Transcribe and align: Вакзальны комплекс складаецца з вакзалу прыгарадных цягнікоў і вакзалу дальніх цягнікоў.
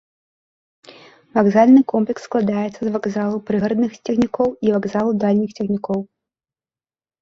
Вакзальны 1.39 1.81
комплекс 1.93 2.21
складаецца 2.31 2.75
з 2.83 2.89
вакзалу 2.97 3.37
прыгарадных 3.53 3.91
цягнікоў 4.05 4.47
і 4.69 4.77
вакзалу 4.81 5.11
дальніх 5.29 5.51
цягнікоў. 5.59 5.99